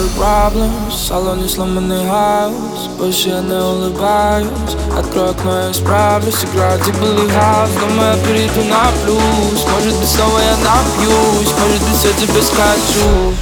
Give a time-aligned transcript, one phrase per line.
[0.00, 4.46] got a problem, в салоне сломанный хаос Больше я не улыбаюсь
[4.96, 10.38] Открой окно, я исправлюсь Играю дебилый хаус Думаю, я перейду на плюс Может быть, снова
[10.38, 13.34] я напьюсь Может быть, я тебе скажу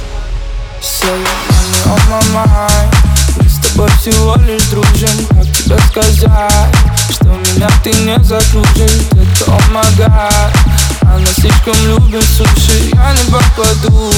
[0.81, 2.95] Say, money on my mind
[3.37, 6.75] Мы с тобой всего лишь дружим Как тебе сказать
[7.11, 10.57] Что меня ты не закружишь Детка, oh my god
[11.01, 14.11] Она слишком любит суши Я не попаду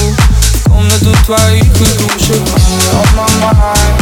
[1.21, 3.95] твоих игрушек Money on my mind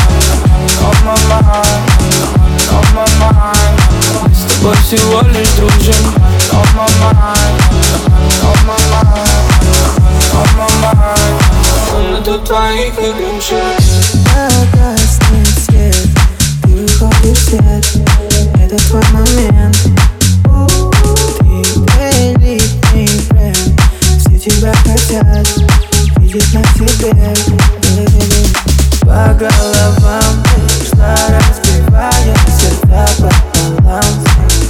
[0.46, 1.84] Money on my mind
[2.38, 3.78] Money on my mind
[4.24, 7.56] Мы с тобой всего лишь дружим Money on my mind
[8.08, 9.36] Money on my mind
[10.00, 11.36] Money on my mind
[11.92, 13.64] Комнату твоих игрушек
[29.03, 30.43] По головам
[30.85, 34.03] шла, разбивая сердца пополам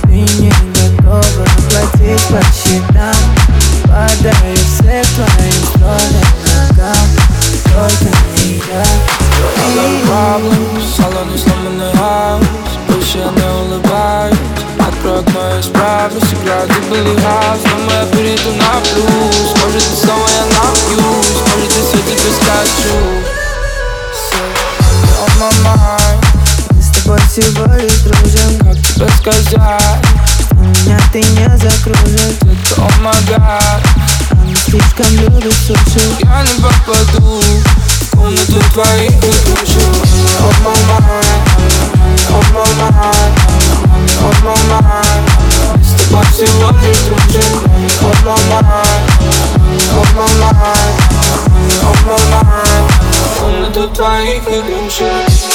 [0.03, 3.17] Ты не готова платить по счетам.
[3.85, 7.09] Падаю всех твоим столик ногам.
[7.65, 8.85] Только не я.
[9.41, 12.45] I got a problem, в салоне сломанный хаос
[12.89, 14.37] Больше я не улыбаюсь.
[14.79, 19.20] Открой окно, я исправлюсь Играю дебилый хаус Думаю, я перейду на плюс
[27.41, 30.05] всего лишь дружим Как тебе сказать?
[30.41, 32.39] Что меня ты не закружишь
[32.77, 33.81] oh my god
[34.33, 39.91] Она слишком любит суши Я не попаду в комнату твоих игрушек.
[40.41, 41.41] On my mind
[42.31, 43.35] on my mind
[44.21, 45.25] on my mind
[45.83, 47.55] с тобой всего лишь дружим
[48.03, 49.05] on my mind
[49.97, 50.97] on my mind
[51.83, 52.87] on my mind
[53.39, 55.50] Комнату твоих игрушек